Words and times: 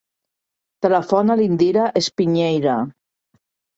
Telefona 0.85 1.35
a 1.35 1.39
l'Indira 1.41 1.85
Espiñeira. 2.03 2.79